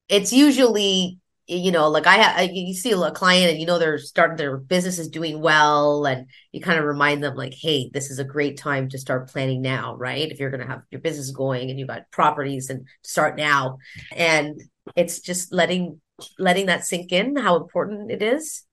It's 0.08 0.32
usually 0.34 1.18
you 1.48 1.72
know 1.72 1.88
like 1.88 2.06
i 2.06 2.22
ha- 2.22 2.48
you 2.52 2.74
see 2.74 2.92
a 2.92 3.10
client 3.10 3.50
and 3.50 3.60
you 3.60 3.66
know 3.66 3.78
they're 3.78 3.98
starting 3.98 4.36
their 4.36 4.56
business 4.56 4.98
is 4.98 5.08
doing 5.08 5.40
well 5.40 6.04
and 6.04 6.26
you 6.52 6.60
kind 6.60 6.78
of 6.78 6.84
remind 6.84 7.22
them 7.22 7.34
like 7.34 7.54
hey 7.54 7.90
this 7.92 8.10
is 8.10 8.18
a 8.18 8.24
great 8.24 8.58
time 8.58 8.88
to 8.88 8.98
start 8.98 9.30
planning 9.30 9.62
now 9.62 9.88
right? 9.98 10.30
If 10.30 10.38
you're 10.38 10.50
going 10.50 10.60
to 10.60 10.66
have 10.66 10.82
your 10.90 11.00
business 11.00 11.30
going 11.30 11.70
and 11.70 11.78
you 11.78 11.86
got 11.86 12.10
properties 12.10 12.70
and 12.70 12.86
start 13.02 13.36
now. 13.36 13.78
And 14.16 14.60
it's 14.96 15.20
just 15.20 15.52
letting 15.52 16.00
letting 16.38 16.66
that 16.66 16.84
sink 16.84 17.12
in 17.12 17.36
how 17.36 17.56
important 17.56 18.10
it 18.10 18.22
is. 18.22 18.64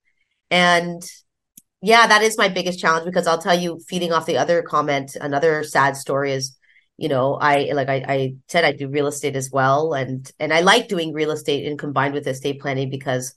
And 0.50 1.04
yeah 1.82 2.08
that 2.08 2.22
is 2.22 2.38
my 2.38 2.48
biggest 2.48 2.80
challenge 2.80 3.06
because 3.06 3.28
i'll 3.28 3.42
tell 3.42 3.60
you 3.60 3.78
feeding 3.90 4.14
off 4.14 4.26
the 4.26 4.38
other 4.38 4.62
comment 4.62 5.18
another 5.20 5.62
sad 5.62 5.98
story 5.98 6.32
is 6.32 6.56
you 6.98 7.10
know 7.10 7.36
i 7.36 7.72
like 7.74 7.90
I, 7.90 8.06
I 8.08 8.36
said 8.48 8.64
i 8.64 8.72
do 8.72 8.88
real 8.88 9.08
estate 9.08 9.36
as 9.36 9.52
well 9.52 9.94
and 9.94 10.32
and 10.40 10.54
i 10.54 10.62
like 10.62 10.88
doing 10.88 11.14
real 11.14 11.32
estate 11.32 11.68
and 11.68 11.78
combined 11.78 12.14
with 12.14 12.28
estate 12.28 12.62
planning 12.62 12.90
because 12.90 13.36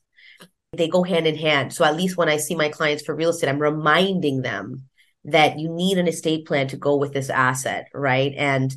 they 0.72 0.88
go 0.88 1.02
hand 1.02 1.26
in 1.26 1.36
hand. 1.36 1.72
So 1.72 1.84
at 1.84 1.96
least 1.96 2.16
when 2.16 2.28
i 2.28 2.36
see 2.36 2.54
my 2.54 2.68
clients 2.68 3.04
for 3.04 3.14
real 3.14 3.30
estate 3.30 3.48
i'm 3.48 3.58
reminding 3.58 4.42
them 4.42 4.84
that 5.24 5.58
you 5.58 5.68
need 5.68 5.98
an 5.98 6.08
estate 6.08 6.46
plan 6.46 6.68
to 6.68 6.76
go 6.76 6.96
with 6.96 7.12
this 7.12 7.30
asset 7.30 7.88
right? 7.94 8.32
And 8.36 8.74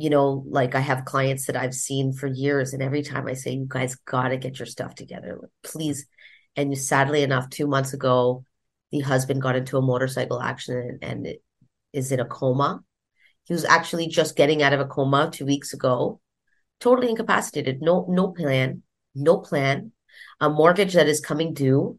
you 0.00 0.10
know 0.10 0.44
like 0.48 0.76
i 0.76 0.80
have 0.80 1.04
clients 1.04 1.46
that 1.46 1.56
i've 1.56 1.74
seen 1.74 2.12
for 2.12 2.28
years 2.28 2.72
and 2.72 2.80
every 2.80 3.02
time 3.02 3.26
i 3.26 3.32
say 3.32 3.50
you 3.50 3.66
guys 3.68 3.96
got 3.96 4.28
to 4.28 4.36
get 4.36 4.58
your 4.58 4.66
stuff 4.66 4.94
together 4.94 5.40
please. 5.64 6.06
And 6.56 6.76
sadly 6.76 7.22
enough 7.22 7.50
two 7.50 7.66
months 7.66 7.92
ago 7.92 8.44
the 8.90 9.00
husband 9.00 9.42
got 9.42 9.56
into 9.56 9.76
a 9.76 9.82
motorcycle 9.82 10.40
accident 10.40 11.00
and 11.02 11.26
it 11.26 11.42
is 11.92 12.12
in 12.12 12.20
a 12.20 12.24
coma 12.24 12.82
he 13.48 13.54
was 13.54 13.64
actually 13.64 14.08
just 14.08 14.36
getting 14.36 14.62
out 14.62 14.74
of 14.74 14.80
a 14.80 14.84
coma 14.84 15.30
two 15.32 15.46
weeks 15.46 15.72
ago, 15.72 16.20
totally 16.80 17.08
incapacitated. 17.08 17.80
No, 17.80 18.04
no 18.08 18.28
plan, 18.28 18.82
no 19.14 19.38
plan, 19.38 19.92
a 20.38 20.50
mortgage 20.50 20.92
that 20.92 21.08
is 21.08 21.20
coming 21.20 21.54
due. 21.54 21.98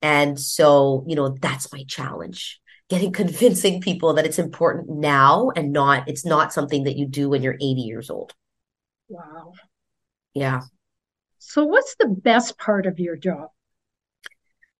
And 0.00 0.38
so, 0.38 1.04
you 1.08 1.16
know, 1.16 1.36
that's 1.40 1.72
my 1.72 1.84
challenge. 1.88 2.60
Getting 2.88 3.12
convincing 3.22 3.80
people 3.80 4.14
that 4.14 4.24
it's 4.24 4.38
important 4.38 4.88
now 4.88 5.50
and 5.56 5.72
not, 5.72 6.08
it's 6.08 6.24
not 6.24 6.52
something 6.52 6.84
that 6.84 6.96
you 6.96 7.06
do 7.06 7.28
when 7.28 7.42
you're 7.42 7.54
80 7.54 7.64
years 7.80 8.08
old. 8.08 8.32
Wow. 9.08 9.52
Yeah. 10.32 10.62
So, 11.38 11.64
what's 11.64 11.96
the 11.98 12.08
best 12.08 12.56
part 12.56 12.86
of 12.86 12.98
your 12.98 13.16
job? 13.16 13.48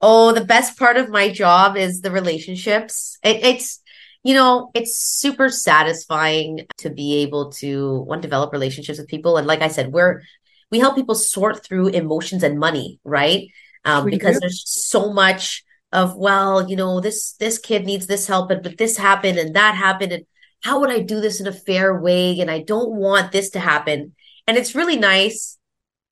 Oh, 0.00 0.32
the 0.32 0.44
best 0.44 0.78
part 0.78 0.96
of 0.96 1.08
my 1.08 1.30
job 1.30 1.76
is 1.76 2.00
the 2.00 2.10
relationships. 2.10 3.18
It, 3.22 3.44
it's, 3.44 3.80
you 4.24 4.34
know, 4.34 4.70
it's 4.74 4.96
super 4.96 5.50
satisfying 5.50 6.66
to 6.78 6.90
be 6.90 7.18
able 7.22 7.52
to 7.52 8.00
one 8.00 8.22
develop 8.22 8.52
relationships 8.52 8.98
with 8.98 9.06
people. 9.06 9.36
And 9.36 9.46
like 9.46 9.60
I 9.60 9.68
said, 9.68 9.92
we're 9.92 10.22
we 10.70 10.80
help 10.80 10.96
people 10.96 11.14
sort 11.14 11.64
through 11.64 11.88
emotions 11.88 12.42
and 12.42 12.58
money, 12.58 12.98
right? 13.04 13.48
Um, 13.84 14.06
because 14.06 14.36
do. 14.36 14.40
there's 14.40 14.64
so 14.66 15.12
much 15.12 15.62
of 15.92 16.16
well, 16.16 16.68
you 16.68 16.74
know, 16.74 17.00
this 17.00 17.34
this 17.34 17.58
kid 17.58 17.84
needs 17.84 18.06
this 18.06 18.26
help, 18.26 18.50
and 18.50 18.62
but 18.62 18.78
this 18.78 18.96
happened 18.96 19.38
and 19.38 19.54
that 19.54 19.74
happened, 19.74 20.12
and 20.12 20.24
how 20.62 20.80
would 20.80 20.90
I 20.90 21.00
do 21.00 21.20
this 21.20 21.38
in 21.38 21.46
a 21.46 21.52
fair 21.52 22.00
way? 22.00 22.40
And 22.40 22.50
I 22.50 22.60
don't 22.60 22.96
want 22.96 23.30
this 23.30 23.50
to 23.50 23.60
happen. 23.60 24.14
And 24.46 24.56
it's 24.56 24.74
really 24.74 24.96
nice 24.96 25.58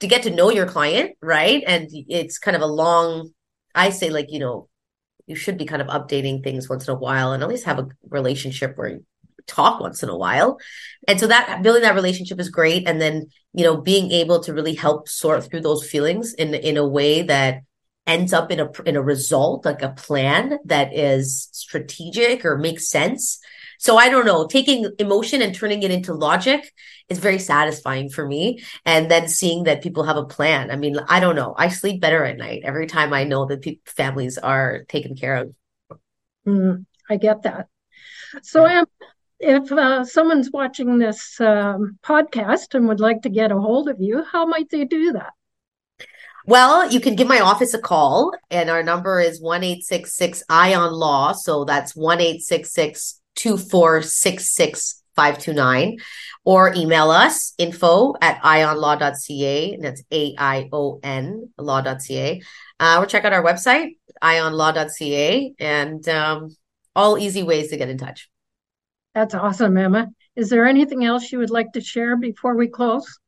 to 0.01 0.07
get 0.07 0.25
to 0.25 0.31
know 0.31 0.51
your 0.51 0.67
client, 0.67 1.17
right? 1.23 1.65
And 1.67 1.89
it's 1.91 2.39
kind 2.39 2.57
of 2.57 2.63
a 2.63 2.67
long, 2.67 3.31
I 3.75 3.89
say, 3.89 4.11
like 4.11 4.27
you 4.29 4.39
know, 4.39 4.69
you 5.27 5.37
should 5.37 5.59
be 5.59 5.65
kind 5.65 5.83
of 5.83 5.89
updating 5.89 6.43
things 6.43 6.69
once 6.69 6.89
in 6.89 6.95
a 6.95 6.99
while 6.99 7.33
and 7.33 7.43
at 7.43 7.49
least 7.49 7.65
have 7.65 7.79
a 7.79 7.89
relationship 8.09 8.77
where 8.77 8.89
you 8.89 9.07
talk 9.47 9.81
once 9.81 10.03
in 10.03 10.09
a 10.09 10.17
while. 10.17 10.59
And 11.09 11.19
so 11.19 11.27
that 11.27 11.63
building 11.63 11.83
that 11.83 11.95
relationship 11.95 12.41
is 12.41 12.49
great. 12.49 12.87
And 12.87 13.01
then, 13.01 13.29
you 13.53 13.65
know, 13.65 13.77
being 13.77 14.11
able 14.13 14.41
to 14.41 14.55
really 14.55 14.75
help 14.75 15.09
sort 15.09 15.45
through 15.45 15.63
those 15.63 15.89
feelings 15.89 16.35
in 16.35 16.55
in 16.55 16.77
a 16.77 16.87
way 16.87 17.23
that 17.23 17.63
ends 18.07 18.33
up 18.33 18.51
in 18.51 18.61
a 18.61 18.71
in 18.85 18.97
a 18.97 19.03
result, 19.03 19.65
like 19.65 19.83
a 19.83 19.91
plan 19.91 20.59
that 20.65 20.95
is 20.95 21.49
strategic 21.53 22.45
or 22.45 22.57
makes 22.57 22.89
sense. 22.89 23.39
So 23.83 23.97
I 23.97 24.09
don't 24.11 24.25
know, 24.25 24.47
taking 24.47 24.89
emotion 25.01 25.43
and 25.43 25.53
turning 25.53 25.83
it 25.83 25.91
into 25.91 26.15
logic 26.15 26.73
is 27.09 27.19
very 27.19 27.41
satisfying 27.41 28.11
for 28.11 28.25
me. 28.25 28.63
And 28.87 29.11
then 29.11 29.27
seeing 29.27 29.65
that 29.65 29.83
people 29.83 30.05
have 30.05 30.17
a 30.17 30.25
plan. 30.25 30.71
I 30.71 30.77
mean, 30.77 31.01
I 31.09 31.19
don't 31.19 31.35
know. 31.35 31.53
I 31.59 31.67
sleep 31.67 32.01
better 32.01 32.25
at 32.25 32.37
night 32.37 32.63
every 32.63 32.87
time 32.87 33.13
I 33.13 33.25
know 33.25 33.45
that 33.47 33.63
pe- 33.63 33.81
families 33.85 34.39
are 34.39 34.85
taken 34.89 35.17
care 35.17 35.35
of. 35.35 35.55
Mm, 36.47 36.87
I 37.11 37.17
get 37.17 37.43
that. 37.43 37.67
So, 38.43 38.67
Em, 38.67 38.87
if 39.41 39.73
uh, 39.73 40.05
someone's 40.05 40.53
watching 40.53 40.99
this 40.99 41.41
um, 41.41 41.99
podcast 42.05 42.77
and 42.77 42.87
would 42.87 43.01
like 43.01 43.23
to 43.23 43.31
get 43.31 43.51
a 43.51 43.59
hold 43.59 43.89
of 43.89 43.97
you, 43.99 44.23
how 44.23 44.47
might 44.47 44.71
they 44.71 44.85
do 44.85 45.11
that? 45.15 45.33
Well, 46.47 46.89
you 46.89 47.01
can 47.01 47.17
give 47.17 47.27
my 47.27 47.41
office 47.41 47.75
a 47.75 47.81
call, 47.81 48.33
and 48.49 48.71
our 48.71 48.85
number 48.85 49.21
is 49.21 49.43
one 49.43 49.65
eight 49.65 49.83
six 49.83 50.15
six 50.15 50.45
Aion 50.49 50.93
Law. 50.93 51.33
So 51.33 51.65
that's 51.65 51.97
one 51.97 52.21
eight 52.21 52.43
six 52.43 52.73
six 52.73 53.19
two 53.43 53.59
four 53.59 54.03
six 54.03 54.55
six 54.55 55.03
five 55.17 55.39
two 55.39 55.53
nine, 55.53 55.99
or 56.45 56.73
email 56.75 57.11
us 57.11 57.55
info 57.59 58.15
at 58.21 58.41
aionlaw.ca, 58.43 59.75
and 59.75 59.85
that's 59.85 60.03
A 60.13 60.35
I 60.39 60.69
O 60.73 61.01
N 61.03 61.51
law.ca. 61.59 62.43
Uh, 62.79 62.97
or 62.99 63.07
check 63.07 63.25
out 63.25 63.33
our 63.33 63.43
website 63.43 63.97
aionlaw.ca, 64.23 65.55
and 65.59 66.09
um, 66.09 66.57
all 66.95 67.19
easy 67.19 67.43
ways 67.43 67.71
to 67.71 67.77
get 67.77 67.89
in 67.89 67.99
touch. 67.99 68.31
That's 69.15 69.35
awesome, 69.35 69.77
Emma. 69.77 70.09
Is 70.37 70.49
there 70.49 70.67
anything 70.67 71.05
else 71.05 71.33
you 71.33 71.39
would 71.39 71.51
like 71.51 71.73
to 71.73 71.81
share 71.81 72.17
before 72.17 72.55
we 72.55 72.69
close? 72.69 73.19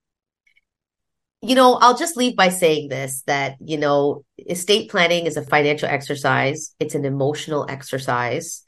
You 1.42 1.54
know, 1.54 1.74
I'll 1.74 1.96
just 1.96 2.16
leave 2.16 2.36
by 2.36 2.48
saying 2.48 2.88
this 2.88 3.22
that, 3.26 3.56
you 3.60 3.76
know, 3.76 4.24
estate 4.38 4.90
planning 4.90 5.26
is 5.26 5.36
a 5.36 5.42
financial 5.42 5.88
exercise, 5.88 6.74
it's 6.78 6.94
an 6.94 7.04
emotional 7.04 7.66
exercise. 7.68 8.62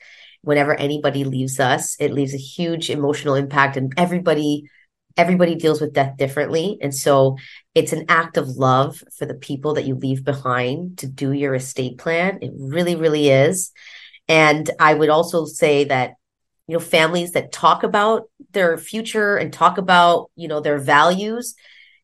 Whenever 0.47 0.75
anybody 0.75 1.25
leaves 1.25 1.59
us, 1.59 1.97
it 1.99 2.12
leaves 2.12 2.33
a 2.33 2.38
huge 2.38 2.88
emotional 2.88 3.35
impact, 3.35 3.76
and 3.76 3.93
everybody 3.97 4.62
everybody 5.17 5.55
deals 5.55 5.81
with 5.81 5.95
death 5.95 6.17
differently. 6.17 6.79
And 6.81 6.95
so 6.95 7.37
it's 7.75 7.93
an 7.93 8.05
act 8.09 8.37
of 8.37 8.49
love 8.50 9.03
for 9.17 9.26
the 9.26 9.35
people 9.35 9.75
that 9.75 9.87
you 9.87 9.95
leave 9.97 10.25
behind 10.25 10.99
to 10.99 11.07
do 11.09 11.33
your 11.33 11.55
estate 11.55 11.99
plan. 11.99 12.38
It 12.43 12.53
really, 12.55 12.97
really 12.97 13.31
is. 13.31 13.73
And 14.29 14.71
I 14.79 14.95
would 14.95 15.09
also 15.09 15.47
say 15.47 15.85
that, 15.85 16.12
you 16.67 16.75
know, 16.75 16.81
families 16.81 17.33
that 17.33 17.50
talk 17.50 17.83
about 17.83 18.25
their 18.53 18.76
future 18.76 19.37
and 19.37 19.53
talk 19.53 19.79
about, 19.79 20.31
you 20.37 20.49
know, 20.49 20.61
their 20.61 20.79
values, 20.79 21.55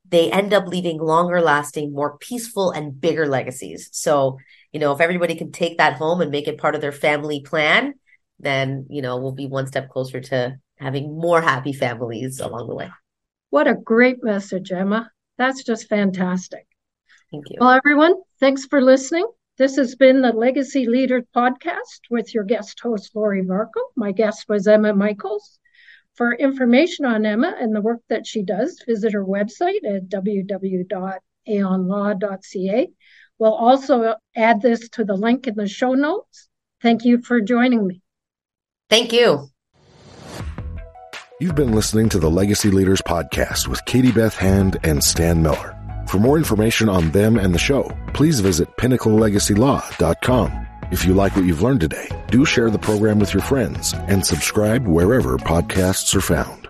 they 0.08 0.32
end 0.32 0.54
up 0.54 0.66
leaving 0.66 0.98
longer 0.98 1.40
lasting, 1.40 1.92
more 1.92 2.16
peaceful 2.18 2.70
and 2.70 2.98
bigger 2.98 3.26
legacies. 3.26 3.90
So, 3.92 4.38
you 4.72 4.80
know, 4.80 4.92
if 4.92 5.00
everybody 5.00 5.34
can 5.34 5.52
take 5.52 5.78
that 5.78 5.98
home 5.98 6.22
and 6.22 6.30
make 6.30 6.48
it 6.48 6.58
part 6.58 6.74
of 6.74 6.80
their 6.80 6.92
family 6.92 7.42
plan, 7.42 7.94
then, 8.42 8.86
you 8.90 9.02
know, 9.02 9.16
we'll 9.16 9.32
be 9.32 9.46
one 9.46 9.66
step 9.66 9.88
closer 9.88 10.20
to 10.20 10.56
having 10.76 11.18
more 11.18 11.40
happy 11.40 11.72
families 11.72 12.40
along 12.40 12.68
the 12.68 12.74
way. 12.74 12.90
What 13.50 13.68
a 13.68 13.74
great 13.74 14.22
message, 14.22 14.72
Emma. 14.72 15.10
That's 15.38 15.64
just 15.64 15.88
fantastic. 15.88 16.66
Thank 17.30 17.44
you. 17.50 17.56
Well, 17.60 17.70
everyone, 17.70 18.14
thanks 18.40 18.66
for 18.66 18.82
listening. 18.82 19.26
This 19.58 19.76
has 19.76 19.94
been 19.94 20.22
the 20.22 20.32
Legacy 20.32 20.86
Leaders 20.86 21.24
podcast 21.34 22.00
with 22.10 22.34
your 22.34 22.44
guest 22.44 22.80
host, 22.80 23.14
Lori 23.14 23.42
Varco. 23.42 23.82
My 23.96 24.12
guest 24.12 24.46
was 24.48 24.66
Emma 24.66 24.94
Michaels. 24.94 25.58
For 26.14 26.34
information 26.34 27.06
on 27.06 27.24
Emma 27.24 27.54
and 27.58 27.74
the 27.74 27.80
work 27.80 28.02
that 28.08 28.26
she 28.26 28.42
does, 28.42 28.82
visit 28.86 29.14
her 29.14 29.24
website 29.24 29.82
at 29.84 30.08
www.aionlaw.ca. 30.08 32.88
We'll 33.38 33.54
also 33.54 34.16
add 34.36 34.60
this 34.60 34.90
to 34.90 35.04
the 35.04 35.14
link 35.14 35.46
in 35.46 35.54
the 35.54 35.66
show 35.66 35.94
notes. 35.94 36.48
Thank 36.82 37.04
you 37.04 37.22
for 37.22 37.40
joining 37.40 37.86
me. 37.86 38.01
Thank 38.92 39.10
you. 39.14 39.48
You've 41.40 41.54
been 41.54 41.72
listening 41.72 42.10
to 42.10 42.18
the 42.18 42.30
Legacy 42.30 42.70
Leaders 42.70 43.00
podcast 43.00 43.66
with 43.66 43.82
Katie 43.86 44.12
Beth 44.12 44.36
Hand 44.36 44.76
and 44.82 45.02
Stan 45.02 45.42
Miller. 45.42 45.74
For 46.08 46.18
more 46.18 46.36
information 46.36 46.90
on 46.90 47.10
them 47.12 47.38
and 47.38 47.54
the 47.54 47.58
show, 47.58 47.90
please 48.12 48.40
visit 48.40 48.68
pinnaclelegacylaw.com. 48.76 50.66
If 50.90 51.06
you 51.06 51.14
like 51.14 51.34
what 51.34 51.46
you've 51.46 51.62
learned 51.62 51.80
today, 51.80 52.06
do 52.28 52.44
share 52.44 52.68
the 52.68 52.78
program 52.78 53.18
with 53.18 53.32
your 53.32 53.42
friends 53.42 53.94
and 53.94 54.26
subscribe 54.26 54.86
wherever 54.86 55.38
podcasts 55.38 56.14
are 56.14 56.20
found. 56.20 56.61